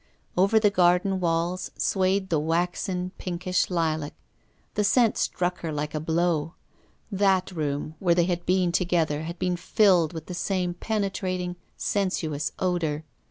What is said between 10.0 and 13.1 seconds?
with the same penetrating, sensuous odour.